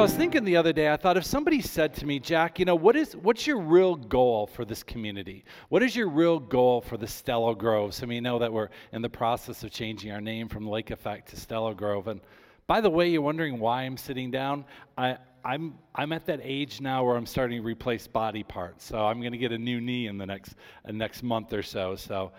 [0.00, 2.58] So I was thinking the other day, I thought if somebody said to me, Jack,
[2.58, 5.44] you know, what is what's your real goal for this community?
[5.68, 7.92] What is your real goal for the Stello Grove?
[7.92, 11.28] So we know that we're in the process of changing our name from Lake Effect
[11.28, 12.08] to Stello Grove.
[12.08, 12.22] And
[12.66, 14.64] by the way, you're wondering why I'm sitting down.
[14.96, 18.86] I, I'm I'm at that age now where I'm starting to replace body parts.
[18.86, 20.54] So I'm going to get a new knee in the next
[20.88, 21.94] uh, next month or so.
[21.94, 22.32] So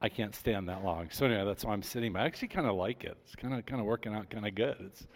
[0.00, 1.10] I can't stand that long.
[1.10, 2.14] So anyway, that's why I'm sitting.
[2.14, 3.18] But I actually kind of like it.
[3.26, 4.76] It's kind of kind of working out kind of good.
[4.80, 5.06] It's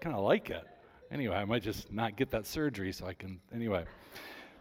[0.00, 0.64] kind of like it.
[1.10, 3.84] Anyway, I might just not get that surgery so I can, anyway.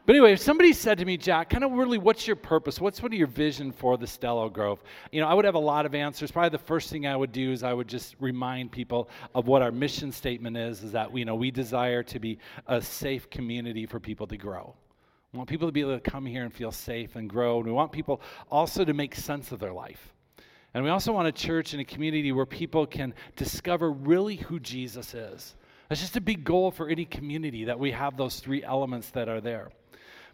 [0.06, 2.80] But anyway, if somebody said to me, Jack, kind of really, what's your purpose?
[2.80, 4.82] What's of your vision for the Stello Grove?
[5.12, 6.32] You know, I would have a lot of answers.
[6.32, 9.62] Probably the first thing I would do is I would just remind people of what
[9.62, 13.86] our mission statement is, is that, you know, we desire to be a safe community
[13.86, 14.74] for people to grow.
[15.34, 17.58] We want people to be able to come here and feel safe and grow.
[17.58, 20.14] And we want people also to make sense of their life.
[20.74, 24.58] And we also want a church and a community where people can discover really who
[24.58, 25.56] Jesus is.
[25.90, 29.30] That's just a big goal for any community that we have those three elements that
[29.30, 29.72] are there.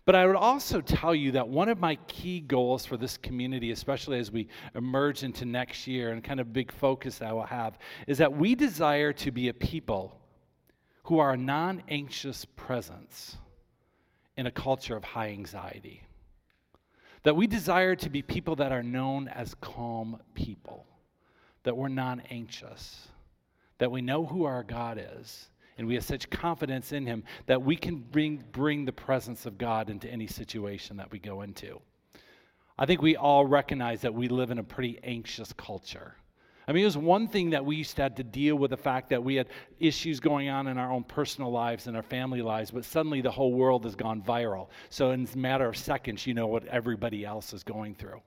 [0.06, 3.72] But I would also tell you that one of my key goals for this community,
[3.72, 7.46] especially as we emerge into next year and kind of big focus that I will
[7.46, 10.20] have, is that we desire to be a people
[11.04, 13.38] who are a non anxious presence
[14.36, 16.04] in a culture of high anxiety.
[17.24, 20.86] That we desire to be people that are known as calm people,
[21.64, 23.08] that we're non anxious,
[23.84, 27.62] that we know who our God is, and we have such confidence in Him that
[27.62, 31.82] we can bring, bring the presence of God into any situation that we go into.
[32.80, 36.16] I think we all recognize that we live in a pretty anxious culture.
[36.66, 38.78] I mean, it was one thing that we used to have to deal with the
[38.78, 39.48] fact that we had
[39.82, 43.32] issues going on in our own personal lives and our family lives, but suddenly the
[43.32, 44.70] whole world has gone viral.
[44.92, 48.22] So in a matter of seconds, you know what everybody else is going through.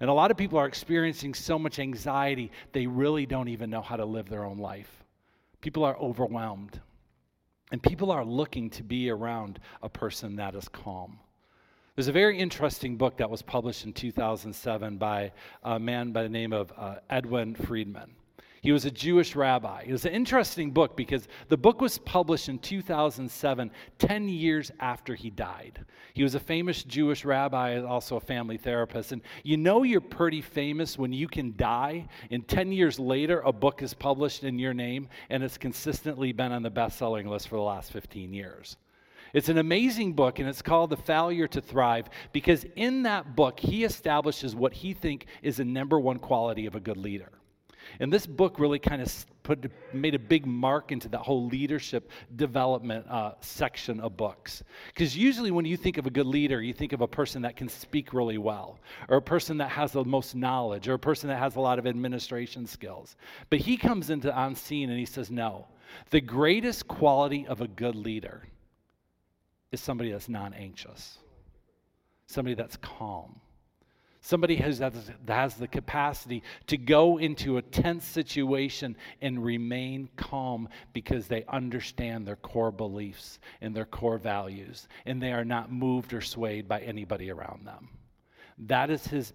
[0.00, 3.82] And a lot of people are experiencing so much anxiety, they really don't even know
[3.82, 5.01] how to live their own life.
[5.62, 6.80] People are overwhelmed.
[7.70, 11.18] And people are looking to be around a person that is calm.
[11.96, 16.28] There's a very interesting book that was published in 2007 by a man by the
[16.28, 18.14] name of uh, Edwin Friedman.
[18.62, 19.82] He was a Jewish rabbi.
[19.88, 25.16] It was an interesting book because the book was published in 2007, 10 years after
[25.16, 25.84] he died.
[26.14, 29.10] He was a famous Jewish rabbi, also a family therapist.
[29.10, 33.52] And you know you're pretty famous when you can die, and 10 years later, a
[33.52, 37.48] book is published in your name, and it's consistently been on the best selling list
[37.48, 38.76] for the last 15 years.
[39.32, 43.58] It's an amazing book, and it's called The Failure to Thrive because in that book,
[43.58, 47.32] he establishes what he thinks is the number one quality of a good leader.
[48.00, 52.10] And this book really kind of put, made a big mark into that whole leadership
[52.36, 54.62] development uh, section of books.
[54.88, 57.56] Because usually, when you think of a good leader, you think of a person that
[57.56, 58.78] can speak really well,
[59.08, 61.78] or a person that has the most knowledge, or a person that has a lot
[61.78, 63.16] of administration skills.
[63.50, 65.66] But he comes into on scene and he says, No,
[66.10, 68.42] the greatest quality of a good leader
[69.70, 71.18] is somebody that's non anxious,
[72.26, 73.40] somebody that's calm,
[74.22, 74.80] somebody has,
[75.28, 82.26] has the capacity to go into a tense situation and remain calm because they understand
[82.26, 86.80] their core beliefs and their core values, and they are not moved or swayed by
[86.80, 87.88] anybody around them.
[88.58, 89.34] That is his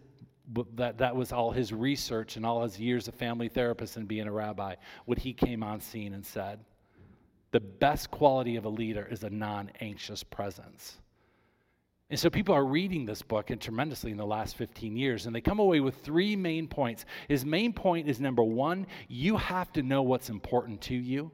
[0.75, 4.27] that, that was all his research and all his years of family therapist and being
[4.27, 6.59] a rabbi, what he came on scene and said.
[7.51, 10.99] The best quality of a leader is a non anxious presence.
[12.09, 15.35] And so people are reading this book and tremendously in the last 15 years, and
[15.35, 17.05] they come away with three main points.
[17.27, 21.29] His main point is number one, you have to know what's important to you,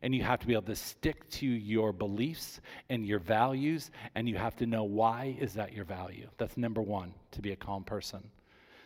[0.00, 4.28] and you have to be able to stick to your beliefs and your values, and
[4.28, 6.28] you have to know why is that your value.
[6.38, 8.22] That's number one to be a calm person.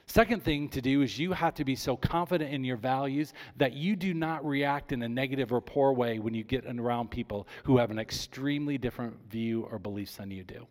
[0.06, 3.74] Second thing to do is you have to be so confident in your values that
[3.74, 7.46] you do not react in a negative or poor way when you get around people
[7.64, 10.66] who have an extremely different view or beliefs than you do.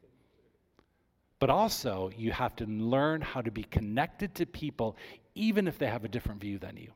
[1.46, 4.98] But also, you have to learn how to be connected to people
[5.36, 6.92] even if they have a different view than you.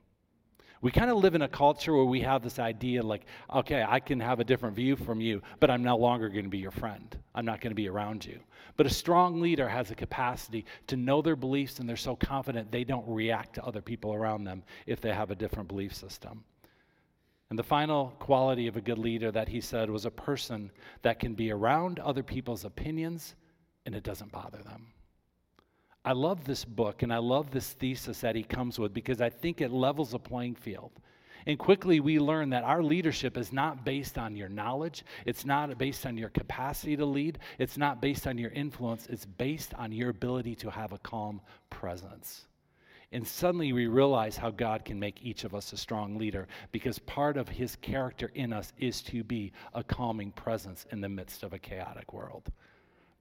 [0.81, 3.99] We kind of live in a culture where we have this idea like, okay, I
[3.99, 6.71] can have a different view from you, but I'm no longer going to be your
[6.71, 7.15] friend.
[7.35, 8.39] I'm not going to be around you.
[8.75, 12.71] But a strong leader has a capacity to know their beliefs and they're so confident
[12.71, 16.43] they don't react to other people around them if they have a different belief system.
[17.51, 20.71] And the final quality of a good leader that he said was a person
[21.03, 23.35] that can be around other people's opinions
[23.89, 24.85] and it doesn't bother them.
[26.05, 29.31] I love this book and I love this thesis that he comes with because I
[29.31, 30.91] think it levels a playing field.
[31.47, 35.75] And quickly we learn that our leadership is not based on your knowledge, it's not
[35.79, 39.91] based on your capacity to lead, it's not based on your influence, it's based on
[39.91, 41.41] your ability to have a calm
[41.71, 42.45] presence.
[43.11, 46.99] And suddenly we realize how God can make each of us a strong leader because
[46.99, 51.41] part of his character in us is to be a calming presence in the midst
[51.41, 52.51] of a chaotic world.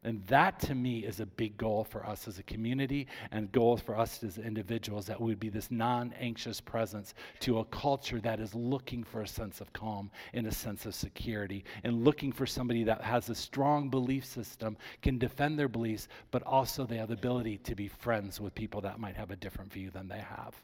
[0.05, 3.81] And that to me is a big goal for us as a community and goals
[3.81, 8.21] for us as individuals that we would be this non anxious presence to a culture
[8.21, 12.31] that is looking for a sense of calm and a sense of security and looking
[12.31, 16.97] for somebody that has a strong belief system, can defend their beliefs, but also they
[16.97, 20.07] have the ability to be friends with people that might have a different view than
[20.07, 20.55] they have.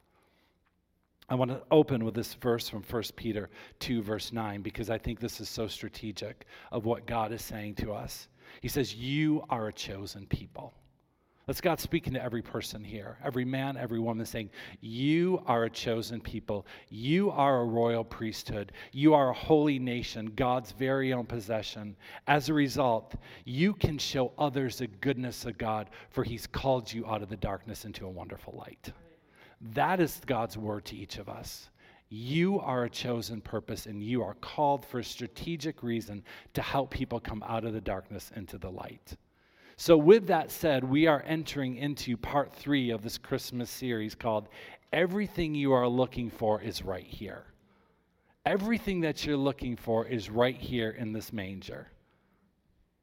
[1.28, 3.48] I want to open with this verse from 1 Peter
[3.80, 7.76] 2, verse 9, because I think this is so strategic of what God is saying
[7.76, 8.28] to us.
[8.60, 10.74] He says, You are a chosen people.
[11.46, 14.48] That's God speaking to every person here, every man, every woman, saying,
[14.80, 16.66] You are a chosen people.
[16.88, 18.72] You are a royal priesthood.
[18.92, 21.96] You are a holy nation, God's very own possession.
[22.26, 27.06] As a result, you can show others the goodness of God, for He's called you
[27.06, 28.90] out of the darkness into a wonderful light.
[29.72, 31.68] That is God's word to each of us.
[32.16, 36.22] You are a chosen purpose and you are called for a strategic reason
[36.52, 39.16] to help people come out of the darkness into the light.
[39.76, 44.48] So, with that said, we are entering into part three of this Christmas series called
[44.92, 47.46] Everything You Are Looking For is Right Here.
[48.46, 51.88] Everything that you're looking for is right here in this manger.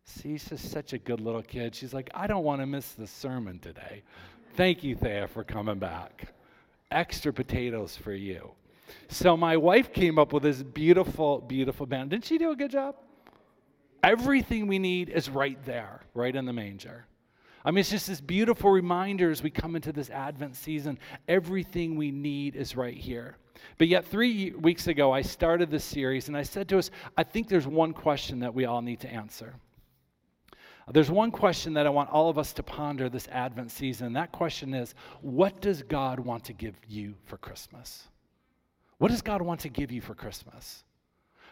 [0.06, 1.76] See, she's such a good little kid.
[1.76, 4.04] She's like, I don't want to miss the sermon today.
[4.56, 6.34] Thank you, Thea, for coming back.
[6.92, 8.52] Extra potatoes for you.
[9.10, 12.10] So my wife came up with this beautiful, beautiful band.
[12.12, 12.96] Didn't she do a good job?
[14.04, 17.06] Everything we need is right there, right in the manger.
[17.64, 20.98] I mean, it's just this beautiful reminder as we come into this Advent season.
[21.28, 23.38] Everything we need is right here.
[23.78, 27.24] But yet, three weeks ago, I started this series and I said to us, I
[27.24, 29.54] think there's one question that we all need to answer.
[30.92, 34.08] There's one question that I want all of us to ponder this Advent season.
[34.08, 38.08] And that question is what does God want to give you for Christmas?
[39.02, 40.84] What does God want to give you for Christmas?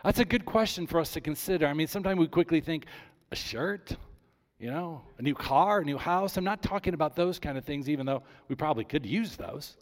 [0.04, 1.66] That's a good question for us to consider.
[1.66, 2.86] I mean, sometimes we quickly think
[3.32, 3.98] a shirt,
[4.60, 6.38] you know, a new car, a new house.
[6.38, 9.78] I'm not talking about those kind of things, even though we probably could use those.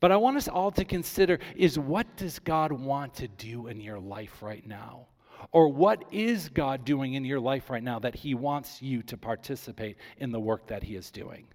[0.00, 3.80] But I want us all to consider is what does God want to do in
[3.80, 5.06] your life right now?
[5.52, 9.16] Or what is God doing in your life right now that He wants you to
[9.16, 11.46] participate in the work that He is doing?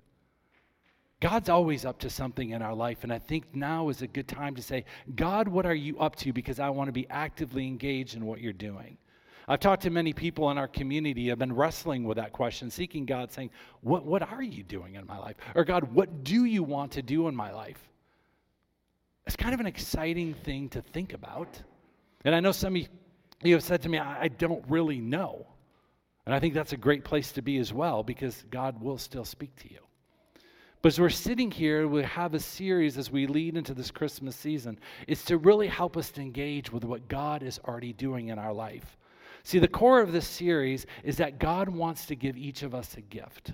[1.23, 3.05] God's always up to something in our life.
[3.05, 4.83] And I think now is a good time to say,
[5.15, 6.33] God, what are you up to?
[6.33, 8.97] Because I want to be actively engaged in what you're doing.
[9.47, 13.05] I've talked to many people in our community I've been wrestling with that question, seeking
[13.05, 15.37] God, saying, what, what are you doing in my life?
[15.55, 17.81] Or God, what do you want to do in my life?
[19.25, 21.57] It's kind of an exciting thing to think about.
[22.25, 22.81] And I know some of
[23.43, 25.47] you have said to me, I, I don't really know.
[26.25, 29.23] And I think that's a great place to be as well because God will still
[29.23, 29.79] speak to you.
[30.83, 34.35] But as we're sitting here, we have a series as we lead into this Christmas
[34.35, 34.77] season.
[35.07, 38.51] It's to really help us to engage with what God is already doing in our
[38.51, 38.97] life.
[39.43, 42.97] See, the core of this series is that God wants to give each of us
[42.97, 43.53] a gift,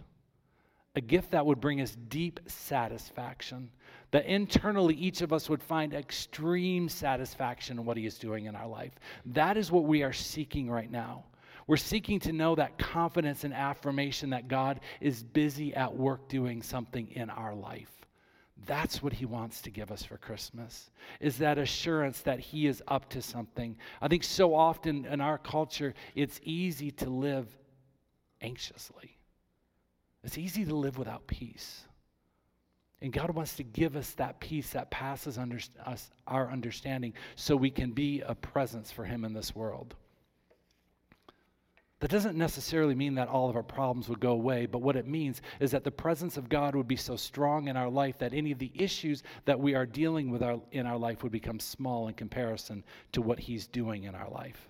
[0.95, 3.69] a gift that would bring us deep satisfaction,
[4.09, 8.55] that internally each of us would find extreme satisfaction in what He is doing in
[8.55, 8.93] our life.
[9.27, 11.25] That is what we are seeking right now.
[11.69, 16.63] We're seeking to know that confidence and affirmation that God is busy at work doing
[16.63, 17.91] something in our life.
[18.65, 20.89] That's what he wants to give us for Christmas.
[21.19, 23.77] Is that assurance that he is up to something.
[24.01, 27.47] I think so often in our culture it's easy to live
[28.41, 29.15] anxiously.
[30.23, 31.85] It's easy to live without peace.
[32.99, 37.55] And God wants to give us that peace that passes under, us, our understanding so
[37.55, 39.93] we can be a presence for him in this world.
[41.99, 45.05] That doesn't necessarily mean that all of our problems would go away, but what it
[45.05, 48.33] means is that the presence of God would be so strong in our life that
[48.33, 51.59] any of the issues that we are dealing with our, in our life would become
[51.59, 54.69] small in comparison to what He's doing in our life.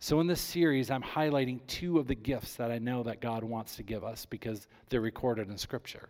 [0.00, 3.44] So, in this series, I'm highlighting two of the gifts that I know that God
[3.44, 6.08] wants to give us because they're recorded in Scripture.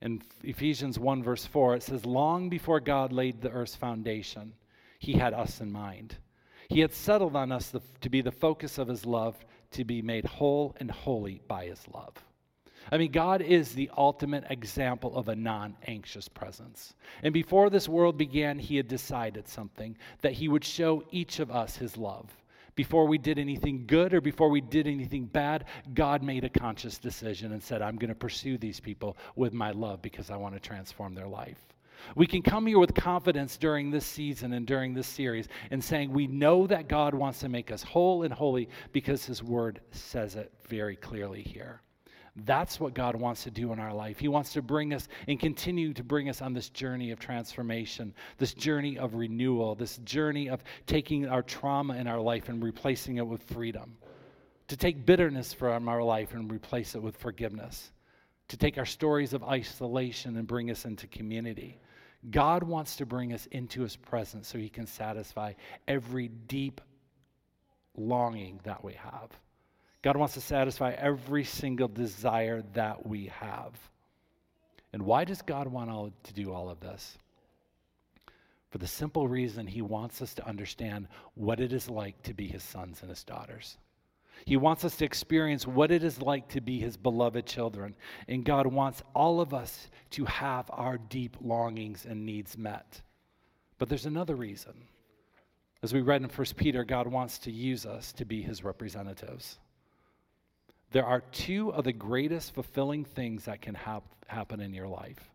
[0.00, 4.54] In Ephesians 1, verse 4, it says, Long before God laid the earth's foundation,
[5.00, 6.16] He had us in mind
[6.68, 9.36] he had settled on us the, to be the focus of his love,
[9.70, 12.14] to be made whole and holy by his love.
[12.90, 16.94] I mean, God is the ultimate example of a non anxious presence.
[17.22, 21.50] And before this world began, He had decided something that He would show each of
[21.50, 22.30] us His love.
[22.76, 26.96] Before we did anything good or before we did anything bad, God made a conscious
[26.96, 30.54] decision and said, I'm going to pursue these people with my love because I want
[30.54, 31.58] to transform their life.
[32.14, 36.12] We can come here with confidence during this season and during this series and saying
[36.12, 40.36] we know that God wants to make us whole and holy because His Word says
[40.36, 41.82] it very clearly here.
[42.44, 44.18] That's what God wants to do in our life.
[44.18, 48.14] He wants to bring us and continue to bring us on this journey of transformation,
[48.38, 53.16] this journey of renewal, this journey of taking our trauma in our life and replacing
[53.16, 53.96] it with freedom,
[54.68, 57.90] to take bitterness from our life and replace it with forgiveness,
[58.48, 61.80] to take our stories of isolation and bring us into community.
[62.30, 65.54] God wants to bring us into his presence so he can satisfy
[65.86, 66.80] every deep
[67.96, 69.30] longing that we have.
[70.02, 73.72] God wants to satisfy every single desire that we have.
[74.92, 77.18] And why does God want all, to do all of this?
[78.70, 82.46] For the simple reason he wants us to understand what it is like to be
[82.46, 83.78] his sons and his daughters.
[84.48, 87.94] He wants us to experience what it is like to be his beloved children.
[88.28, 93.02] And God wants all of us to have our deep longings and needs met.
[93.76, 94.72] But there's another reason.
[95.82, 99.58] As we read in 1 Peter, God wants to use us to be his representatives.
[100.92, 105.28] There are two of the greatest fulfilling things that can hap- happen in your life.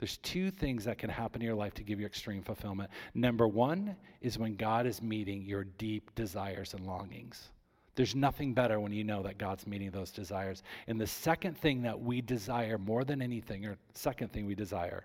[0.00, 2.90] There's two things that can happen in your life to give you extreme fulfillment.
[3.14, 7.50] Number one is when God is meeting your deep desires and longings.
[7.98, 10.62] There's nothing better when you know that God's meeting those desires.
[10.86, 15.04] And the second thing that we desire more than anything, or second thing we desire,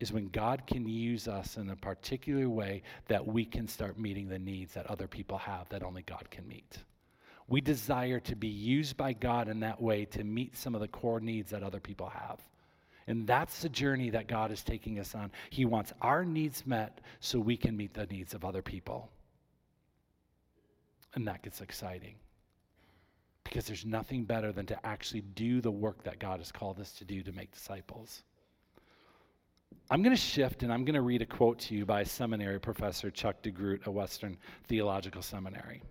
[0.00, 4.28] is when God can use us in a particular way that we can start meeting
[4.28, 6.78] the needs that other people have that only God can meet.
[7.46, 10.88] We desire to be used by God in that way to meet some of the
[10.88, 12.40] core needs that other people have.
[13.06, 15.30] And that's the journey that God is taking us on.
[15.50, 19.08] He wants our needs met so we can meet the needs of other people.
[21.14, 22.14] And that gets exciting
[23.44, 26.92] because there's nothing better than to actually do the work that God has called us
[26.92, 28.22] to do to make disciples.
[29.90, 32.60] I'm going to shift and I'm going to read a quote to you by seminary
[32.60, 34.36] professor Chuck DeGroat at Western
[34.68, 35.82] Theological Seminary.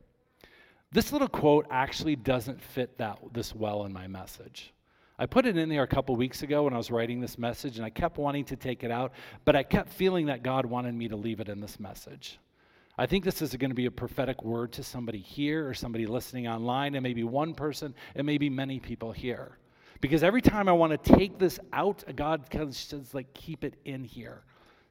[0.92, 4.74] This little quote actually doesn't fit that this well in my message.
[5.20, 7.76] I put it in there a couple weeks ago when I was writing this message,
[7.76, 9.12] and I kept wanting to take it out,
[9.44, 12.40] but I kept feeling that God wanted me to leave it in this message.
[13.00, 16.06] I think this is going to be a prophetic word to somebody here or somebody
[16.06, 19.58] listening online, and maybe one person, and maybe many people here.
[20.02, 23.64] Because every time I want to take this out, God kind of says, like, keep
[23.64, 24.42] it in here.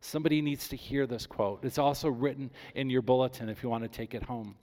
[0.00, 1.62] Somebody needs to hear this quote.
[1.62, 4.56] It's also written in your bulletin if you want to take it home.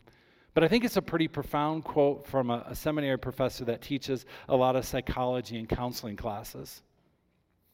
[0.56, 4.26] But I think it's a pretty profound quote from a, a seminary professor that teaches
[4.50, 6.82] a lot of psychology and counseling classes.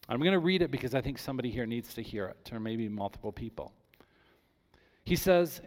[0.09, 2.59] I'm going to read it because I think somebody here needs to hear it, or
[2.59, 3.71] maybe multiple people.
[5.11, 5.59] He says,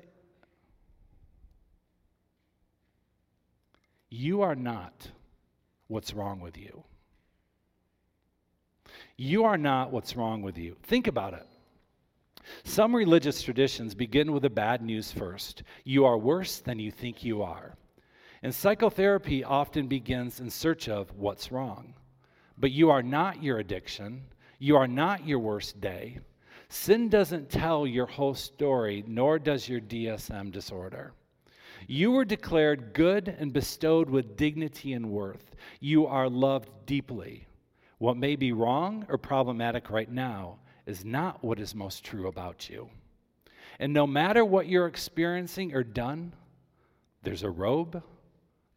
[4.09, 5.11] You are not
[5.87, 6.83] what's wrong with you.
[9.19, 10.79] You are not what's wrong with you.
[10.85, 11.47] Think about it.
[12.63, 17.23] Some religious traditions begin with the bad news first you are worse than you think
[17.23, 17.77] you are.
[18.43, 21.93] And psychotherapy often begins in search of what's wrong.
[22.57, 24.23] But you are not your addiction,
[24.59, 26.21] you are not your worst day.
[26.69, 31.13] Sin doesn't tell your whole story, nor does your DSM disorder.
[31.87, 35.55] You were declared good and bestowed with dignity and worth.
[35.81, 37.47] You are loved deeply.
[37.99, 42.69] What may be wrong or problematic right now is not what is most true about
[42.69, 42.89] you.
[43.79, 46.33] And no matter what you're experiencing or done,
[47.23, 48.03] there's a robe,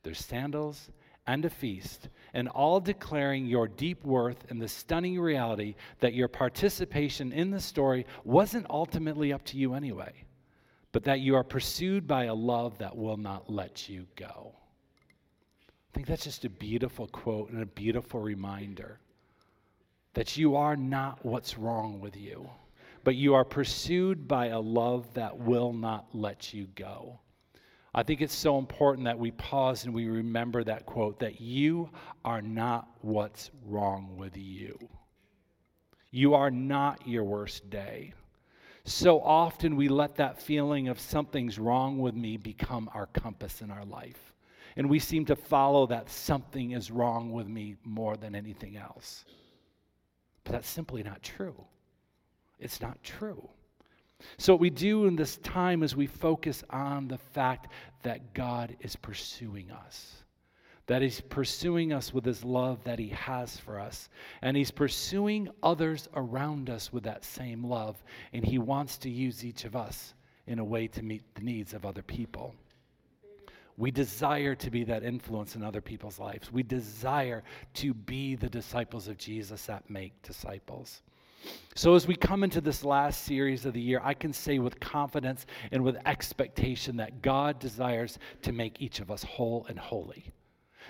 [0.04, 0.90] there's sandals,
[1.26, 6.28] and a feast, and all declaring your deep worth and the stunning reality that your
[6.28, 10.14] participation in the story wasn't ultimately up to you anyway,
[10.92, 14.54] but that you are pursued by a love that will not let you go.
[14.54, 19.00] I think that's just a beautiful quote and a beautiful reminder
[20.14, 22.48] that you are not what's wrong with you,
[23.04, 27.20] but you are pursued by a love that will not let you go.
[27.98, 31.90] I think it's so important that we pause and we remember that quote that you
[32.24, 34.78] are not what's wrong with you.
[36.12, 38.14] You are not your worst day.
[38.84, 43.72] So often we let that feeling of something's wrong with me become our compass in
[43.72, 44.32] our life.
[44.76, 49.26] And we seem to follow that something is wrong with me more than anything else.
[50.44, 51.66] But that's simply not true.
[52.60, 53.50] It's not true.
[54.38, 57.68] So, what we do in this time is we focus on the fact
[58.04, 60.24] that God is pursuing us,
[60.88, 64.10] that He's pursuing us with His love that He has for us,
[64.42, 69.46] and He's pursuing others around us with that same love, and He wants to use
[69.46, 70.14] each of us
[70.48, 72.56] in a way to meet the needs of other people.
[73.78, 76.52] We desire to be that influence in other people's lives.
[76.52, 77.44] We desire
[77.76, 81.04] to be the disciples of Jesus that make disciples.
[81.76, 84.80] So, as we come into this last series of the year, I can say with
[84.80, 90.34] confidence and with expectation that God desires to make each of us whole and holy.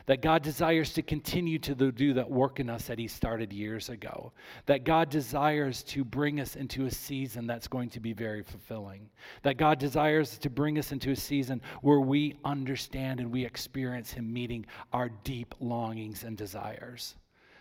[0.05, 3.89] that God desires to continue to do that work in us that He started years
[3.89, 4.31] ago,
[4.65, 9.09] that God desires to bring us into a season that's going to be very fulfilling,
[9.43, 14.11] that God desires to bring us into a season where we understand and we experience
[14.11, 17.15] Him meeting our deep longings and desires.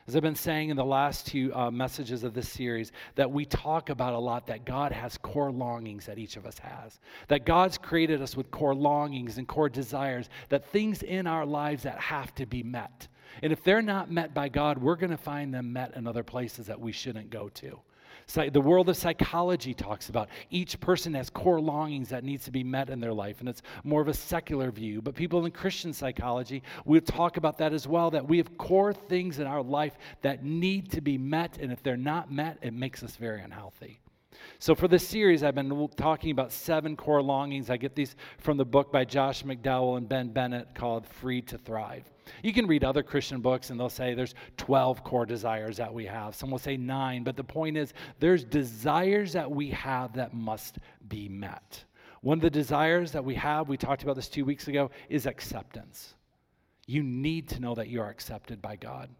[0.08, 3.44] As I've been saying in the last two uh, messages of this series, that we
[3.44, 7.00] talk about a lot that God has core longings that each of us has.
[7.26, 11.82] That God's created us with core longings and core desires, that things in our lives
[11.82, 13.08] that have to be met.
[13.42, 16.22] And if they're not met by God, we're going to find them met in other
[16.22, 17.80] places that we shouldn't go to
[18.34, 22.64] the world of psychology talks about each person has core longings that needs to be
[22.64, 25.00] met in their life and it's more of a secular view.
[25.00, 28.92] But people in christian psychology we talk about that as well that we have core
[28.92, 32.74] things in our life that need to be met and if they're not met it
[32.74, 34.00] makes us very unhealthy
[34.58, 37.70] so, for this series, I've been talking about seven core longings.
[37.70, 41.58] I get these from the book by Josh McDowell and Ben Bennett called Free to
[41.58, 42.10] Thrive.
[42.42, 46.06] You can read other Christian books and they'll say there's 12 core desires that we
[46.06, 46.34] have.
[46.34, 50.78] Some will say nine, but the point is there's desires that we have that must
[51.08, 51.84] be met.
[52.22, 55.26] One of the desires that we have, we talked about this two weeks ago, is
[55.26, 56.14] acceptance.
[56.86, 59.10] You need to know that you are accepted by God.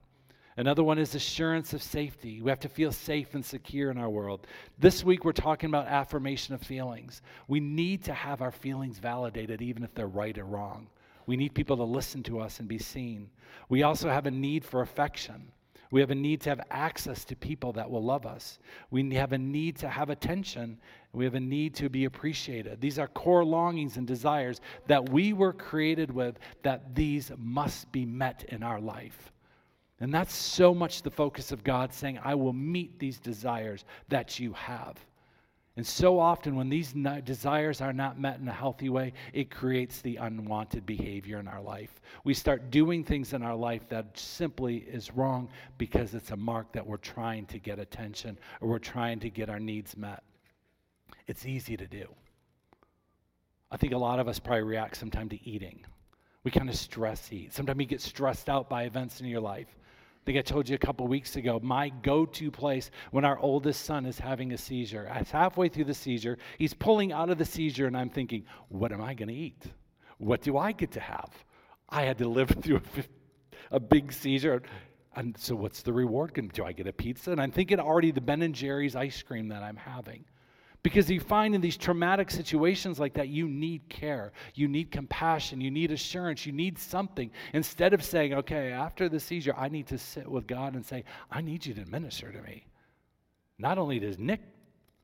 [0.58, 2.40] Another one is assurance of safety.
[2.40, 4.46] We have to feel safe and secure in our world.
[4.78, 7.20] This week, we're talking about affirmation of feelings.
[7.46, 10.86] We need to have our feelings validated, even if they're right or wrong.
[11.26, 13.28] We need people to listen to us and be seen.
[13.68, 15.52] We also have a need for affection.
[15.90, 18.58] We have a need to have access to people that will love us.
[18.90, 20.78] We have a need to have attention.
[21.12, 22.80] We have a need to be appreciated.
[22.80, 28.06] These are core longings and desires that we were created with, that these must be
[28.06, 29.32] met in our life.
[30.00, 34.38] And that's so much the focus of God saying, I will meet these desires that
[34.38, 34.98] you have.
[35.76, 40.00] And so often, when these desires are not met in a healthy way, it creates
[40.00, 42.00] the unwanted behavior in our life.
[42.24, 46.72] We start doing things in our life that simply is wrong because it's a mark
[46.72, 50.22] that we're trying to get attention or we're trying to get our needs met.
[51.26, 52.06] It's easy to do.
[53.70, 55.84] I think a lot of us probably react sometimes to eating.
[56.42, 57.52] We kind of stress eat.
[57.52, 59.76] Sometimes you get stressed out by events in your life
[60.34, 64.06] I told you a couple weeks ago, my go to place when our oldest son
[64.06, 65.08] is having a seizure.
[65.14, 66.38] It's halfway through the seizure.
[66.58, 69.62] He's pulling out of the seizure, and I'm thinking, what am I going to eat?
[70.18, 71.30] What do I get to have?
[71.88, 74.62] I had to live through a, a big seizure.
[75.14, 76.32] And so, what's the reward?
[76.52, 77.30] Do I get a pizza?
[77.30, 80.24] And I'm thinking already the Ben and Jerry's ice cream that I'm having.
[80.86, 85.60] Because you find in these traumatic situations like that, you need care, you need compassion,
[85.60, 87.32] you need assurance, you need something.
[87.54, 91.02] Instead of saying, okay, after the seizure, I need to sit with God and say,
[91.28, 92.68] I need you to minister to me.
[93.58, 94.42] Not only does Nick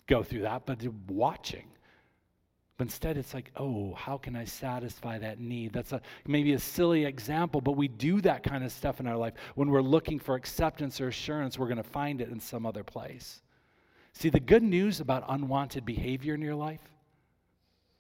[0.07, 1.66] go through that, but watching.
[2.77, 5.73] But instead, it's like, oh, how can I satisfy that need?
[5.73, 9.16] That's a, maybe a silly example, but we do that kind of stuff in our
[9.16, 9.35] life.
[9.57, 12.85] When we're looking for acceptance or assurance, we're going to find it in some other
[12.85, 13.41] place.
[14.12, 16.81] See, the good news about unwanted behavior in your life,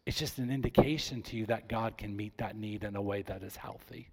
[0.04, 3.22] it's just an indication to you that God can meet that need in a way
[3.22, 4.08] that is healthy.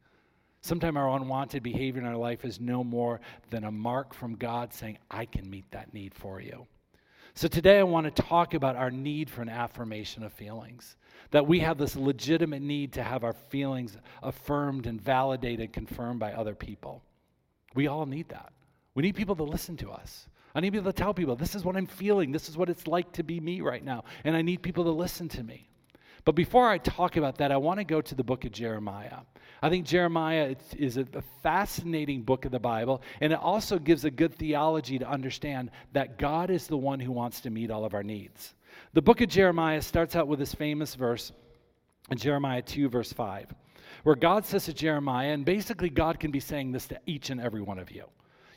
[0.61, 4.73] Sometimes our unwanted behavior in our life is no more than a mark from God
[4.73, 6.67] saying, I can meet that need for you.
[7.33, 10.97] So today I want to talk about our need for an affirmation of feelings.
[11.31, 16.33] That we have this legitimate need to have our feelings affirmed and validated, confirmed by
[16.33, 17.03] other people.
[17.75, 18.51] We all need that.
[18.95, 20.27] We need people to listen to us.
[20.55, 22.31] I need people to tell people, this is what I'm feeling.
[22.31, 24.03] This is what it's like to be me right now.
[24.23, 25.69] And I need people to listen to me.
[26.25, 29.19] But before I talk about that, I want to go to the book of Jeremiah.
[29.61, 31.05] I think Jeremiah is a
[31.43, 36.17] fascinating book of the Bible, and it also gives a good theology to understand that
[36.17, 38.53] God is the one who wants to meet all of our needs.
[38.93, 41.31] The book of Jeremiah starts out with this famous verse
[42.09, 43.53] in Jeremiah 2, verse 5,
[44.03, 47.41] where God says to Jeremiah, and basically God can be saying this to each and
[47.41, 48.05] every one of you.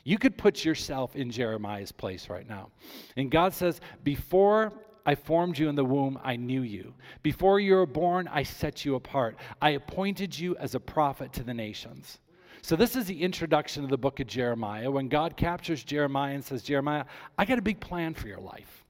[0.03, 2.69] You could put yourself in Jeremiah's place right now.
[3.15, 4.73] And God says, Before
[5.05, 6.93] I formed you in the womb, I knew you.
[7.21, 9.37] Before you were born, I set you apart.
[9.61, 12.19] I appointed you as a prophet to the nations.
[12.61, 16.43] So, this is the introduction of the book of Jeremiah when God captures Jeremiah and
[16.43, 17.05] says, Jeremiah,
[17.37, 18.85] I got a big plan for your life.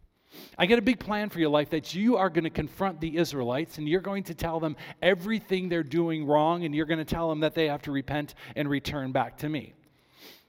[0.58, 3.17] I got a big plan for your life that you are going to confront the
[3.17, 7.06] Israelites and you're going to tell them everything they're doing wrong and you're going to
[7.06, 9.73] tell them that they have to repent and return back to me.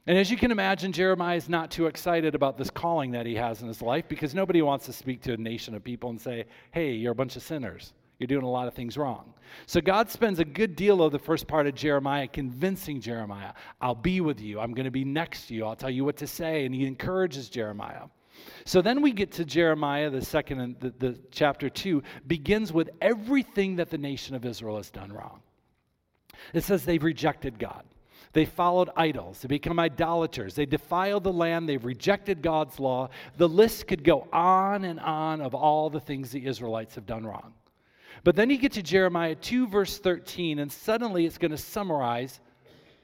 [0.06, 3.34] And as you can imagine, Jeremiah is not too excited about this calling that he
[3.36, 6.20] has in his life because nobody wants to speak to a nation of people and
[6.20, 7.94] say, hey, you're a bunch of sinners.
[8.18, 9.32] You're doing a lot of things wrong.
[9.66, 13.94] So God spends a good deal of the first part of Jeremiah convincing Jeremiah, I'll
[13.94, 14.60] be with you.
[14.60, 15.64] I'm going to be next to you.
[15.64, 16.66] I'll tell you what to say.
[16.66, 18.04] And he encourages Jeremiah.
[18.66, 22.90] So then we get to Jeremiah, the second and the, the chapter two begins with
[23.00, 25.40] everything that the nation of Israel has done wrong.
[26.52, 27.84] It says they've rejected God.
[28.34, 29.40] They followed idols.
[29.40, 30.54] They become idolaters.
[30.54, 31.68] They defiled the land.
[31.68, 33.08] They've rejected God's law.
[33.36, 37.24] The list could go on and on of all the things the Israelites have done
[37.24, 37.54] wrong.
[38.24, 42.40] But then you get to Jeremiah 2, verse 13, and suddenly it's going to summarize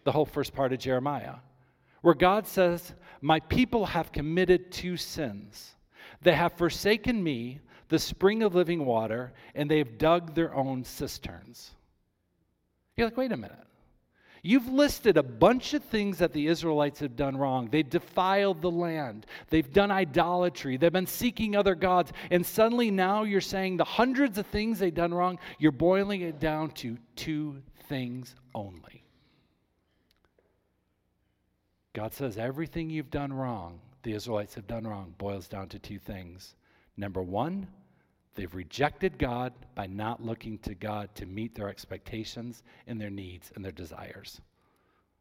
[0.02, 1.36] the whole first part of Jeremiah,
[2.02, 5.76] where God says, My people have committed two sins.
[6.22, 10.82] They have forsaken me, the spring of living water, and they have dug their own
[10.82, 11.70] cisterns.
[12.96, 13.56] You're like, wait a minute.
[14.42, 17.68] You've listed a bunch of things that the Israelites have done wrong.
[17.70, 19.26] They've defiled the land.
[19.50, 20.76] They've done idolatry.
[20.76, 22.12] They've been seeking other gods.
[22.30, 26.40] And suddenly now you're saying the hundreds of things they've done wrong, you're boiling it
[26.40, 29.04] down to two things only.
[31.92, 35.98] God says everything you've done wrong, the Israelites have done wrong, boils down to two
[35.98, 36.54] things.
[36.96, 37.66] Number one,
[38.34, 43.52] They've rejected God by not looking to God to meet their expectations and their needs
[43.54, 44.40] and their desires.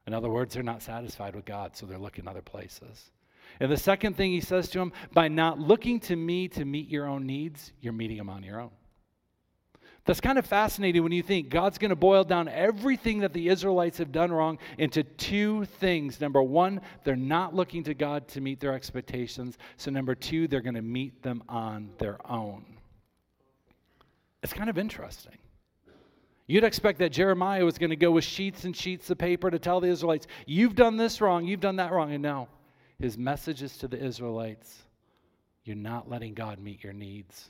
[0.08, 3.12] In other words, they're not satisfied with God, so they're looking other places.
[3.60, 6.90] And the second thing he says to them, by not looking to me to meet
[6.90, 8.72] your own needs, you're meeting them on your own.
[10.06, 13.50] That's kind of fascinating when you think God's going to boil down everything that the
[13.50, 16.20] Israelites have done wrong into two things.
[16.20, 19.58] Number one, they're not looking to God to meet their expectations.
[19.78, 22.66] So, number two, they're going to meet them on their own.
[24.44, 25.38] It's kind of interesting.
[26.48, 29.60] You'd expect that Jeremiah was going to go with sheets and sheets of paper to
[29.60, 32.12] tell the Israelites, You've done this wrong, you've done that wrong.
[32.12, 32.48] And no,
[33.00, 34.84] his message is to the Israelites
[35.64, 37.50] You're not letting God meet your needs.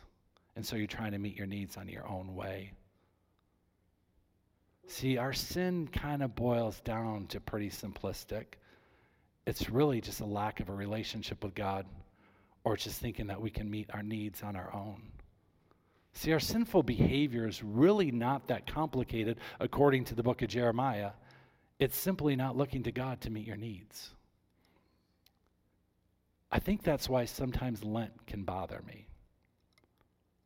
[0.56, 2.74] And so you're trying to meet your needs on your own way.
[4.88, 8.56] See, our sin kind of boils down to pretty simplistic.
[9.46, 11.86] It's really just a lack of a relationship with God,
[12.64, 15.04] or just thinking that we can meet our needs on our own.
[16.14, 21.12] See, our sinful behavior is really not that complicated according to the book of Jeremiah.
[21.80, 24.10] It's simply not looking to God to meet your needs.
[26.52, 29.08] I think that's why sometimes Lent can bother me.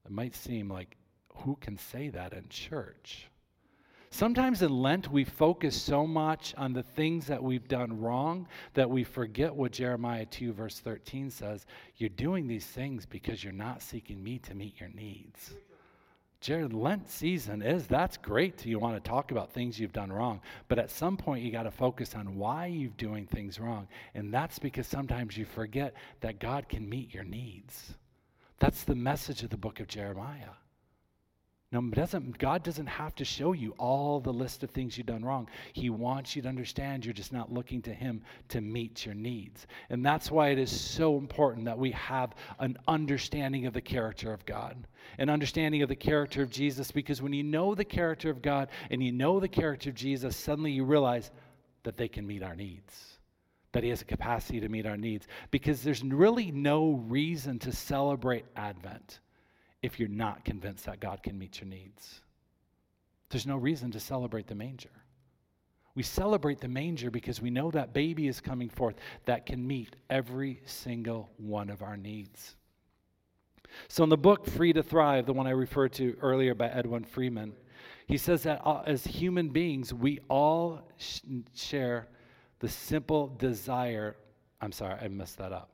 [0.05, 0.97] It might seem like,
[1.37, 3.29] who can say that in church?
[4.13, 8.87] Sometimes in Lent, we focus so much on the things that we've done wrong that
[8.87, 11.65] we forget what Jeremiah 2, verse 13 says.
[11.97, 15.55] You're doing these things because you're not seeking me to meet your needs.
[16.41, 18.63] Jared, Lent season is that's great.
[18.63, 21.63] You want to talk about things you've done wrong, but at some point you got
[21.63, 26.39] to focus on why you're doing things wrong, and that's because sometimes you forget that
[26.39, 27.95] God can meet your needs.
[28.59, 30.53] That's the message of the book of Jeremiah.
[31.73, 35.25] No, doesn't, God doesn't have to show you all the list of things you've done
[35.25, 35.49] wrong.
[35.73, 39.65] He wants you to understand you're just not looking to Him to meet your needs.
[39.89, 44.31] And that's why it is so important that we have an understanding of the character
[44.31, 44.85] of God,
[45.17, 48.69] an understanding of the character of Jesus, because when you know the character of God
[48.91, 51.31] and you know the character of Jesus, suddenly you realize
[51.81, 53.09] that they can meet our needs
[53.71, 57.71] that he has a capacity to meet our needs because there's really no reason to
[57.71, 59.19] celebrate Advent
[59.83, 62.21] if you're not convinced that God can meet your needs.
[63.29, 64.89] There's no reason to celebrate the manger.
[65.95, 69.95] We celebrate the manger because we know that baby is coming forth that can meet
[70.09, 72.55] every single one of our needs.
[73.87, 77.03] So, in the book Free to Thrive, the one I referred to earlier by Edwin
[77.03, 77.53] Friedman,
[78.07, 80.87] he says that as human beings, we all
[81.53, 82.07] share
[82.59, 84.15] the simple desire.
[84.61, 85.72] I'm sorry, I messed that up.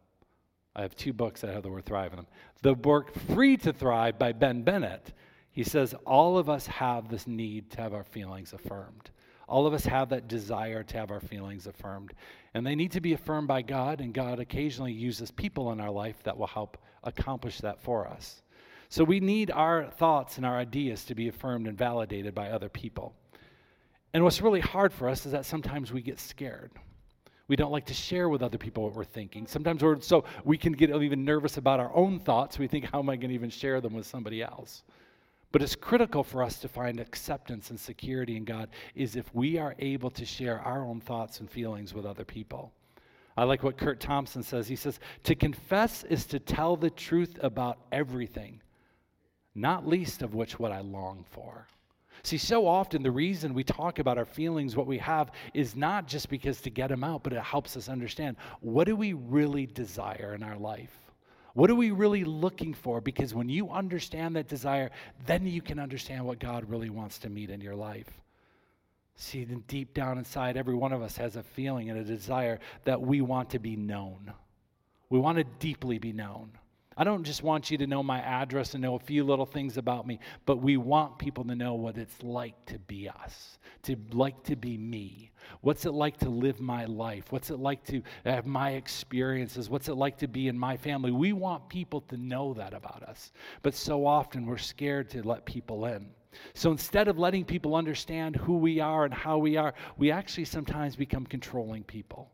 [0.79, 2.27] I have two books that have the word thrive in them.
[2.61, 5.11] The book Free to Thrive by Ben Bennett,
[5.51, 9.09] he says all of us have this need to have our feelings affirmed.
[9.49, 12.13] All of us have that desire to have our feelings affirmed.
[12.53, 15.91] And they need to be affirmed by God, and God occasionally uses people in our
[15.91, 18.41] life that will help accomplish that for us.
[18.87, 22.69] So we need our thoughts and our ideas to be affirmed and validated by other
[22.69, 23.13] people.
[24.13, 26.71] And what's really hard for us is that sometimes we get scared.
[27.49, 29.47] We don't like to share with other people what we're thinking.
[29.47, 32.59] Sometimes we're so we can get even nervous about our own thoughts.
[32.59, 34.83] We think, how am I going to even share them with somebody else?
[35.51, 39.57] But it's critical for us to find acceptance and security in God is if we
[39.57, 42.71] are able to share our own thoughts and feelings with other people.
[43.35, 44.67] I like what Curt Thompson says.
[44.67, 48.61] He says, To confess is to tell the truth about everything,
[49.55, 51.67] not least of which what I long for.
[52.23, 56.07] See, so often the reason we talk about our feelings, what we have, is not
[56.07, 59.65] just because to get them out, but it helps us understand what do we really
[59.65, 60.95] desire in our life?
[61.53, 63.01] What are we really looking for?
[63.01, 64.91] Because when you understand that desire,
[65.25, 68.09] then you can understand what God really wants to meet in your life.
[69.15, 72.59] See, then deep down inside, every one of us has a feeling and a desire
[72.85, 74.31] that we want to be known.
[75.09, 76.51] We want to deeply be known.
[76.99, 79.77] I don't just want you to know my address and know a few little things
[79.77, 83.95] about me, but we want people to know what it's like to be us, to
[84.11, 85.31] like to be me.
[85.61, 87.31] What's it like to live my life?
[87.31, 89.69] What's it like to have my experiences?
[89.69, 91.11] What's it like to be in my family?
[91.11, 93.31] We want people to know that about us.
[93.61, 96.09] But so often we're scared to let people in.
[96.53, 100.45] So instead of letting people understand who we are and how we are, we actually
[100.45, 102.29] sometimes become controlling people.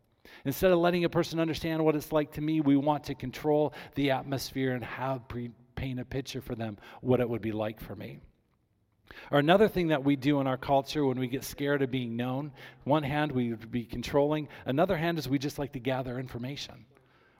[0.46, 3.74] Instead of letting a person understand what it's like to me, we want to control
[3.96, 7.80] the atmosphere and have pre- paint a picture for them what it would be like
[7.80, 8.20] for me.
[9.32, 12.16] Or another thing that we do in our culture when we get scared of being
[12.16, 12.52] known,
[12.84, 16.86] one hand we would be controlling, another hand is we just like to gather information.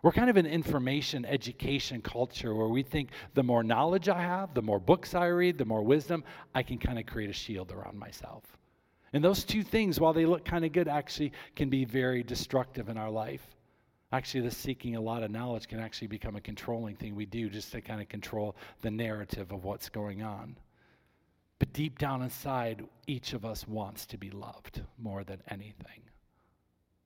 [0.03, 4.53] We're kind of an information education culture where we think the more knowledge I have,
[4.53, 6.25] the more books I read, the more wisdom,
[6.57, 8.43] I can kind of create a shield around myself.
[9.17, 12.91] And those two things, while they look kind of good, actually can be very destructive
[12.91, 13.57] in our life.
[14.13, 17.49] Actually, the seeking a lot of knowledge can actually become a controlling thing we do
[17.49, 20.55] just to kind of control the narrative of what's going on.
[21.59, 26.03] But deep down inside, each of us wants to be loved more than anything.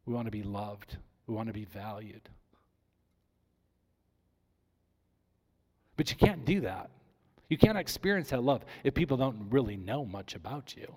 [0.04, 0.96] We want to be loved,
[1.28, 2.28] we want to be valued.
[5.96, 6.90] But you can't do that.
[7.48, 10.92] You can't experience that love if people don't really know much about you.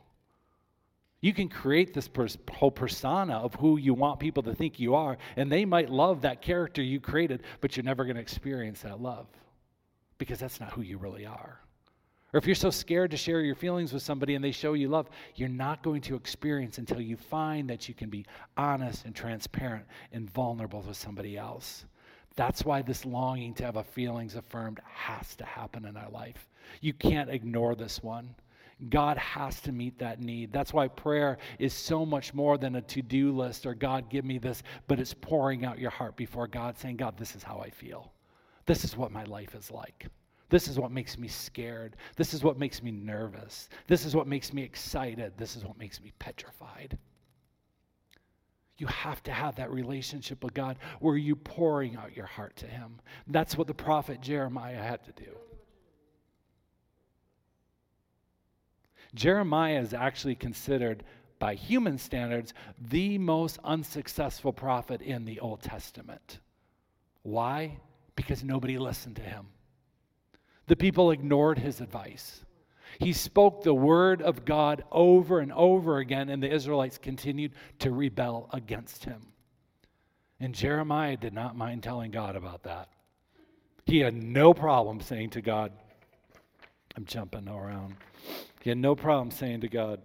[1.24, 4.94] You can create this pers- whole persona of who you want people to think you
[4.94, 8.82] are, and they might love that character you created, but you're never going to experience
[8.82, 9.28] that love
[10.18, 11.62] because that's not who you really are.
[12.34, 14.90] Or if you're so scared to share your feelings with somebody and they show you
[14.90, 18.26] love, you're not going to experience until you find that you can be
[18.58, 21.86] honest and transparent and vulnerable with somebody else.
[22.36, 26.50] That's why this longing to have our feelings affirmed has to happen in our life.
[26.82, 28.36] You can't ignore this one.
[28.90, 30.52] God has to meet that need.
[30.52, 34.26] That's why prayer is so much more than a to do list or God, give
[34.26, 37.60] me this, but it's pouring out your heart before God, saying, God, this is how
[37.60, 38.12] I feel.
[38.66, 40.08] This is what my life is like.
[40.50, 41.96] This is what makes me scared.
[42.16, 43.70] This is what makes me nervous.
[43.88, 45.34] This is what makes me excited.
[45.38, 46.98] This is what makes me petrified.
[48.78, 52.68] You have to have that relationship with God where you're pouring out your heart to
[52.68, 53.00] Him.
[53.28, 55.32] That's what the prophet Jeremiah had to do.
[59.14, 61.04] Jeremiah is actually considered,
[61.40, 66.40] by human standards, the most unsuccessful prophet in the Old Testament.
[67.22, 67.80] Why?
[68.16, 69.48] Because nobody listened to him.
[70.68, 72.46] The people ignored his advice.
[73.00, 77.92] He spoke the word of God over and over again, and the Israelites continued to
[77.92, 79.34] rebel against him.
[80.40, 82.90] And Jeremiah did not mind telling God about that.
[83.86, 85.74] He had no problem saying to God,
[86.96, 87.96] I'm jumping around.
[88.62, 90.02] He had no problem saying to God,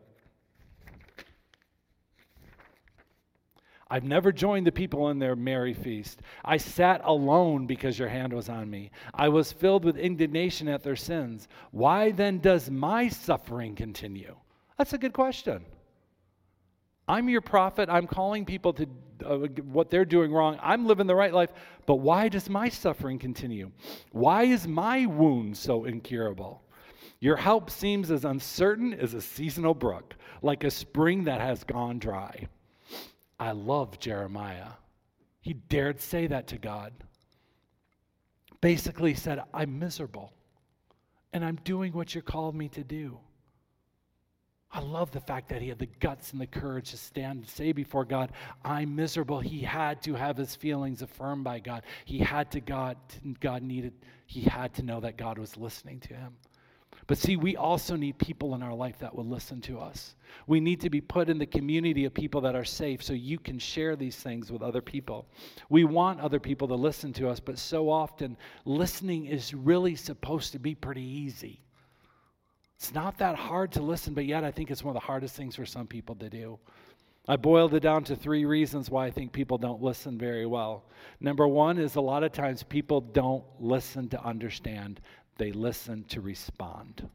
[3.90, 6.20] I've never joined the people in their merry feast.
[6.44, 8.90] I sat alone because your hand was on me.
[9.14, 11.48] I was filled with indignation at their sins.
[11.70, 14.37] Why then does my suffering continue?
[14.77, 15.64] That's a good question.
[17.09, 17.88] I'm your prophet.
[17.88, 18.87] I'm calling people to
[19.24, 20.59] uh, what they're doing wrong.
[20.62, 21.53] I'm living the right life.
[21.87, 23.70] But why does my suffering continue?
[24.12, 26.62] Why is my wound so incurable?
[27.20, 31.98] Your help seems as uncertain as a seasonal brook, like a spring that has gone
[31.98, 32.46] dry.
[33.40, 34.70] I love Jeremiah.
[35.40, 36.92] He dared say that to God.
[38.61, 40.33] Basically, he said, I'm miserable
[41.33, 43.18] and I'm doing what you called me to do.
[44.70, 47.48] I love the fact that he had the guts and the courage to stand and
[47.48, 48.33] say before God,
[48.64, 49.40] I'm miserable.
[49.40, 51.85] He had to have his feelings affirmed by God.
[52.04, 52.98] He had to God,
[53.40, 53.94] God needed,
[54.26, 56.37] he had to know that God was listening to him.
[57.09, 60.14] But see, we also need people in our life that will listen to us.
[60.47, 63.38] We need to be put in the community of people that are safe so you
[63.38, 65.27] can share these things with other people.
[65.71, 70.53] We want other people to listen to us, but so often listening is really supposed
[70.53, 71.62] to be pretty easy.
[72.77, 75.35] It's not that hard to listen, but yet I think it's one of the hardest
[75.35, 76.59] things for some people to do.
[77.31, 80.85] I boiled it down to three reasons why I think people don't listen very well.
[81.21, 85.03] Number one is a lot of times people don't listen to understand,
[85.38, 87.09] they listen to respond.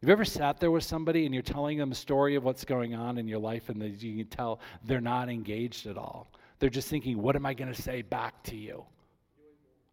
[0.00, 2.64] Have you ever sat there with somebody and you're telling them a story of what's
[2.64, 6.30] going on in your life and you can tell they're not engaged at all?
[6.58, 8.84] They're just thinking, what am I going to say back to you?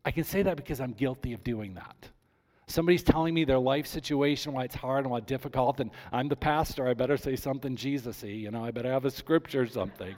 [0.05, 1.95] I can say that because I'm guilty of doing that.
[2.67, 6.27] Somebody's telling me their life situation, why it's hard and why it's difficult, and I'm
[6.27, 6.87] the pastor.
[6.87, 8.29] I better say something Jesus y.
[8.29, 10.15] You know, I better have a scripture or something.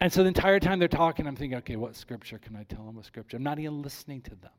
[0.00, 2.84] and so the entire time they're talking, I'm thinking, okay, what scripture can I tell
[2.84, 2.96] them?
[2.96, 3.36] What scripture?
[3.36, 4.50] I'm not even listening to them.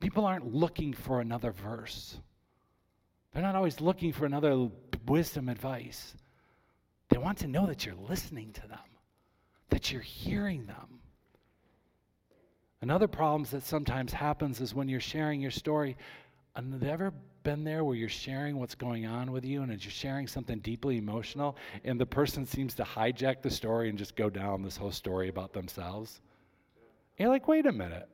[0.00, 2.18] People aren't looking for another verse.
[3.32, 4.68] They're not always looking for another
[5.06, 6.14] wisdom advice.
[7.08, 8.78] They want to know that you're listening to them,
[9.70, 11.00] that you're hearing them.
[12.82, 15.96] Another problem that sometimes happens is when you're sharing your story.
[16.58, 20.26] You ever been there where you're sharing what's going on with you and you're sharing
[20.26, 24.62] something deeply emotional and the person seems to hijack the story and just go down
[24.62, 26.20] this whole story about themselves?
[27.18, 28.08] And you're like, wait a minute.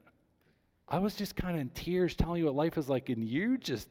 [0.93, 3.57] I was just kind of in tears telling you what life is like, and you
[3.57, 3.89] just,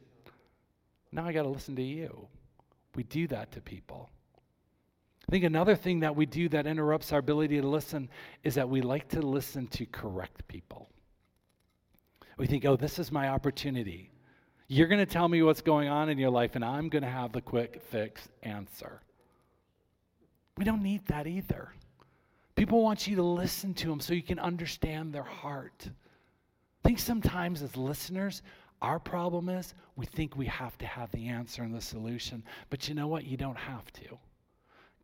[1.10, 2.28] now I got to listen to you.
[2.94, 4.08] We do that to people.
[5.28, 8.08] I think another thing that we do that interrupts our ability to listen
[8.44, 10.88] is that we like to listen to correct people.
[12.38, 14.12] We think, oh, this is my opportunity.
[14.68, 17.10] You're going to tell me what's going on in your life, and I'm going to
[17.10, 19.00] have the quick fix answer.
[20.56, 21.72] We don't need that either.
[22.54, 25.88] People want you to listen to them so you can understand their heart.
[26.82, 28.42] I think sometimes as listeners,
[28.80, 32.42] our problem is we think we have to have the answer and the solution.
[32.70, 33.24] But you know what?
[33.24, 34.18] You don't have to.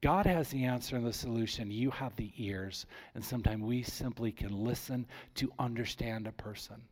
[0.00, 1.70] God has the answer and the solution.
[1.70, 2.86] You have the ears.
[3.14, 6.82] And sometimes we simply can listen to understand a person,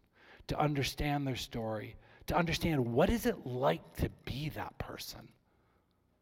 [0.46, 1.96] to understand their story,
[2.28, 5.28] to understand what is it like to be that person.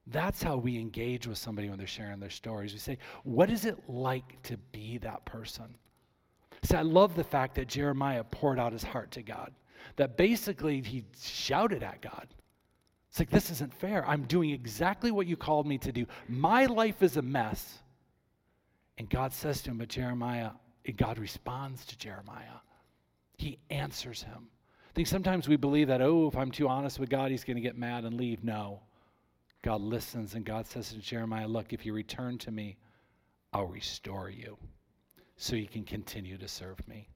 [0.07, 2.73] That's how we engage with somebody when they're sharing their stories.
[2.73, 5.77] We say, What is it like to be that person?
[6.65, 9.53] So I love the fact that Jeremiah poured out his heart to God,
[9.97, 12.27] that basically he shouted at God.
[13.11, 14.05] It's like, this isn't fair.
[14.09, 16.07] I'm doing exactly what you called me to do.
[16.27, 17.79] My life is a mess.
[18.99, 20.51] And God says to him, but Jeremiah,
[20.97, 22.59] God responds to Jeremiah.
[23.37, 24.49] He answers him.
[24.89, 27.57] I think sometimes we believe that, oh, if I'm too honest with God, he's going
[27.57, 28.43] to get mad and leave.
[28.43, 28.81] No.
[29.63, 32.77] God listens, and God says to Jeremiah, look, if you return to me,
[33.53, 34.57] I'll restore you
[35.37, 37.09] so you can continue to serve me.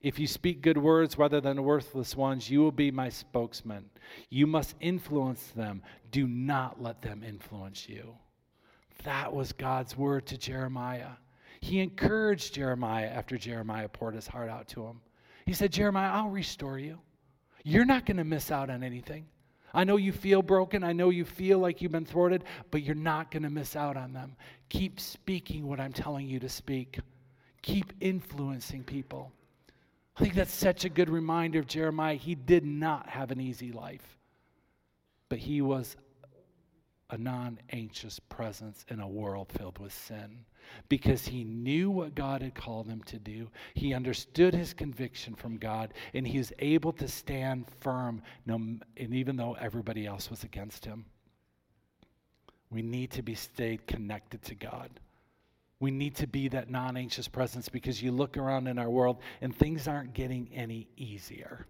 [0.00, 3.88] If you speak good words rather than worthless ones, you will be my spokesman.
[4.28, 5.82] You must influence them.
[6.10, 8.14] Do not let them influence you.
[9.04, 11.12] That was God's word to Jeremiah.
[11.60, 15.00] He encouraged Jeremiah after Jeremiah poured his heart out to him.
[15.46, 16.98] He said, Jeremiah, I'll restore you.
[17.62, 19.26] You're not going to miss out on anything.
[19.72, 20.84] I know you feel broken.
[20.84, 23.96] I know you feel like you've been thwarted, but you're not going to miss out
[23.96, 24.36] on them.
[24.68, 27.00] Keep speaking what I'm telling you to speak
[27.64, 29.32] keep influencing people.
[30.16, 32.14] I think that's such a good reminder of Jeremiah.
[32.14, 34.18] He did not have an easy life,
[35.30, 35.96] but he was
[37.10, 40.44] a non anxious presence in a world filled with sin
[40.88, 43.48] because he knew what God had called him to do.
[43.72, 49.36] He understood his conviction from God, and he was able to stand firm, and even
[49.36, 51.06] though everybody else was against him.
[52.70, 54.90] We need to be stayed connected to God.
[55.84, 59.18] We need to be that non anxious presence because you look around in our world
[59.42, 61.66] and things aren't getting any easier.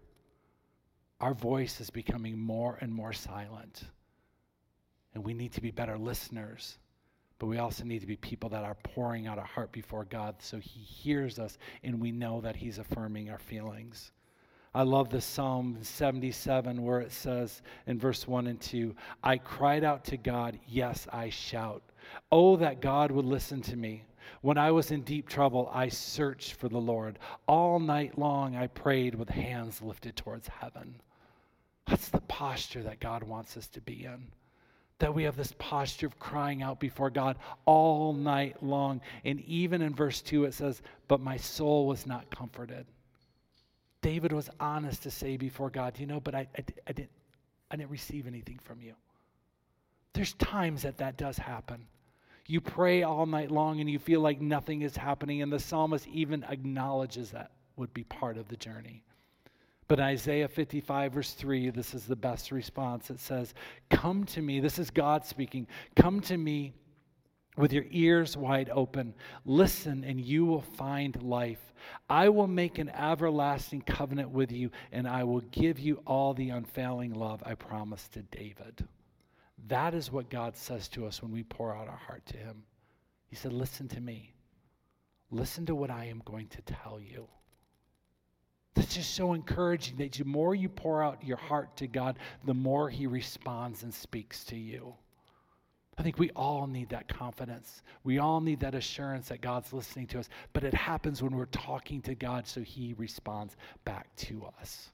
[1.19, 3.83] Our voice is becoming more and more silent.
[5.13, 6.77] And we need to be better listeners,
[7.39, 10.35] but we also need to be people that are pouring out our heart before God
[10.39, 14.13] so He hears us and we know that He's affirming our feelings.
[14.73, 19.83] I love the Psalm 77 where it says in verse 1 and 2 I cried
[19.83, 21.83] out to God, yes, I shout.
[22.31, 24.03] Oh, that God would listen to me.
[24.41, 27.19] When I was in deep trouble, I searched for the Lord.
[27.47, 30.95] All night long, I prayed with hands lifted towards heaven.
[31.87, 34.27] That's the posture that God wants us to be in.
[34.99, 39.01] That we have this posture of crying out before God all night long.
[39.23, 42.85] And even in verse 2, it says, But my soul was not comforted.
[44.01, 47.09] David was honest to say before God, You know, but I, I, I didn't,
[47.71, 48.93] I didn't receive anything from you.
[50.13, 51.85] There's times that that does happen.
[52.47, 56.07] You pray all night long and you feel like nothing is happening, and the psalmist
[56.07, 59.03] even acknowledges that would be part of the journey.
[59.87, 63.09] But Isaiah 55, verse 3, this is the best response.
[63.09, 63.53] It says,
[63.89, 64.59] Come to me.
[64.59, 65.67] This is God speaking.
[65.95, 66.73] Come to me
[67.55, 69.13] with your ears wide open.
[69.45, 71.73] Listen, and you will find life.
[72.09, 76.49] I will make an everlasting covenant with you, and I will give you all the
[76.49, 78.87] unfailing love I promised to David.
[79.67, 82.63] That is what God says to us when we pour out our heart to Him.
[83.27, 84.33] He said, Listen to me.
[85.31, 87.27] Listen to what I am going to tell you.
[88.75, 92.53] That's just so encouraging that the more you pour out your heart to God, the
[92.53, 94.93] more He responds and speaks to you.
[95.97, 97.81] I think we all need that confidence.
[98.03, 100.29] We all need that assurance that God's listening to us.
[100.51, 104.91] But it happens when we're talking to God, so He responds back to us.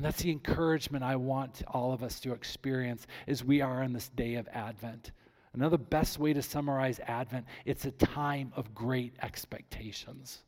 [0.00, 3.92] And that's the encouragement I want all of us to experience as we are in
[3.92, 5.10] this day of Advent.
[5.52, 10.38] Another best way to summarize Advent, it's a time of great expectations.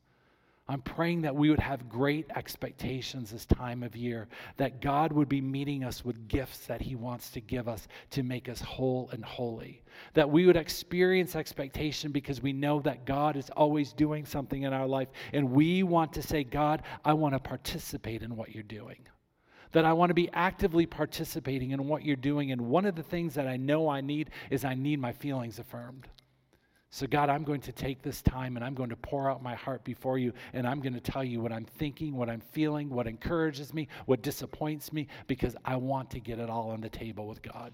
[0.68, 4.26] I'm praying that we would have great expectations this time of year,
[4.56, 8.22] that God would be meeting us with gifts that He wants to give us to
[8.22, 9.82] make us whole and holy.
[10.14, 14.72] That we would experience expectation because we know that God is always doing something in
[14.72, 15.08] our life.
[15.34, 18.96] And we want to say, God, I want to participate in what you're doing.
[19.72, 22.52] That I want to be actively participating in what you're doing.
[22.52, 25.58] And one of the things that I know I need is I need my feelings
[25.58, 26.08] affirmed.
[26.94, 29.54] So, God, I'm going to take this time and I'm going to pour out my
[29.54, 32.90] heart before you, and I'm going to tell you what I'm thinking, what I'm feeling,
[32.90, 36.90] what encourages me, what disappoints me, because I want to get it all on the
[36.90, 37.72] table with God.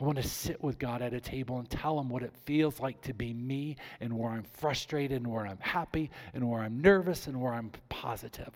[0.00, 2.80] I want to sit with God at a table and tell him what it feels
[2.80, 6.80] like to be me and where I'm frustrated and where I'm happy and where I'm
[6.80, 8.54] nervous and where I'm positive.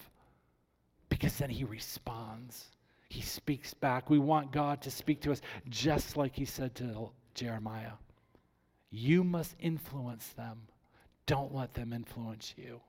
[1.22, 2.72] Because then he responds.
[3.08, 4.10] He speaks back.
[4.10, 7.92] We want God to speak to us just like he said to Jeremiah.
[8.90, 10.62] You must influence them.
[11.26, 12.80] Don't let them influence you.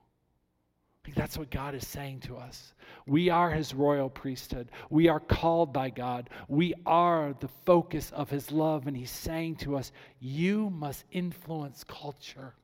[1.15, 2.73] That's what God is saying to us.
[3.05, 4.69] We are his royal priesthood.
[4.89, 6.31] We are called by God.
[6.47, 8.87] We are the focus of his love.
[8.87, 12.55] And he's saying to us, You must influence culture.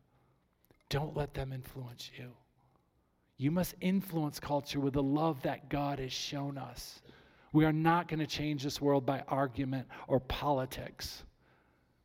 [0.90, 2.32] Don't let them influence you.
[3.40, 7.02] You must influence culture with the love that God has shown us.
[7.54, 11.24] We are not going to change this world by argument or politics.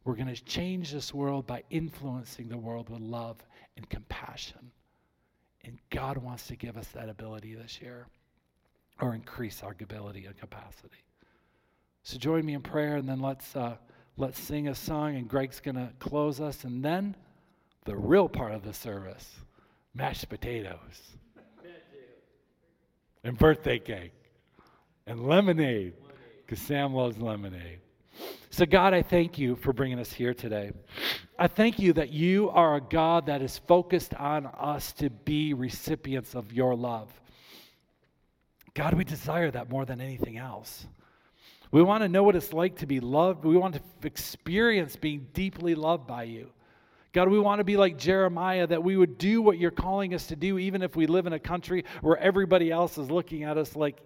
[0.04, 3.38] We're going to change this world by influencing the world with love
[3.76, 4.70] and compassion.
[5.64, 8.06] And God wants to give us that ability this year
[9.00, 11.02] or increase our ability and capacity.
[12.04, 13.76] So join me in prayer and then let's, uh,
[14.16, 16.62] let's sing a song and Greg's going to close us.
[16.62, 17.16] And then
[17.86, 19.40] the real part of the service
[19.94, 21.16] mashed potatoes
[23.24, 24.12] and birthday cake
[25.06, 25.94] and lemonade
[26.46, 27.80] because Sam loves lemonade.
[28.50, 30.70] So, God, I thank you for bringing us here today.
[31.36, 35.54] I thank you that you are a God that is focused on us to be
[35.54, 37.10] recipients of your love.
[38.74, 40.86] God, we desire that more than anything else.
[41.72, 43.44] We want to know what it's like to be loved.
[43.44, 46.50] We want to experience being deeply loved by you.
[47.14, 50.26] God, we want to be like Jeremiah, that we would do what you're calling us
[50.26, 53.56] to do, even if we live in a country where everybody else is looking at
[53.56, 54.00] us like,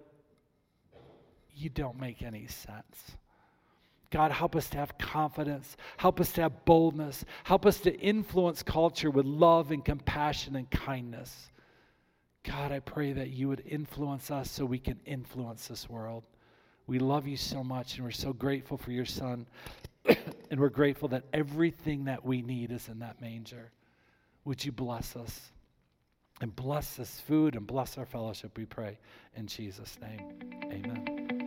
[1.55, 3.17] you don't make any sense.
[4.11, 5.75] God, help us to have confidence.
[5.97, 7.25] Help us to have boldness.
[7.43, 11.49] Help us to influence culture with love and compassion and kindness.
[12.43, 16.23] God, I pray that you would influence us so we can influence this world.
[16.85, 19.47] We love you so much, and we're so grateful for your son.
[20.51, 23.71] and we're grateful that everything that we need is in that manger.
[24.45, 25.51] Would you bless us?
[26.41, 28.97] And bless this food and bless our fellowship, we pray.
[29.35, 30.21] In Jesus' name,
[30.71, 31.38] amen.